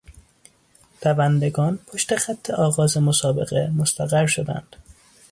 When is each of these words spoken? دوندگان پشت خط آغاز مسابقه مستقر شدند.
دوندگان 1.01 1.79
پشت 1.87 2.15
خط 2.15 2.49
آغاز 2.49 2.97
مسابقه 2.97 3.71
مستقر 3.77 4.25
شدند. 4.25 4.75